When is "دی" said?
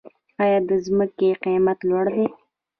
2.15-2.25